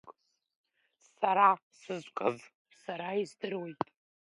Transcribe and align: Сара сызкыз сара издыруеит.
Сара 1.15 1.47
сызкыз 1.79 2.37
сара 2.81 3.09
издыруеит. 3.21 3.81